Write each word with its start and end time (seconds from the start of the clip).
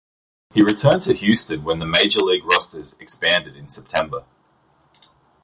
He 0.55 0.63
returned 0.63 1.03
to 1.03 1.13
Houston 1.13 1.63
when 1.63 1.77
the 1.77 1.85
major 1.85 2.21
league 2.21 2.43
rosters 2.43 2.95
expanded 2.99 3.55
in 3.55 3.69
September. 3.69 4.25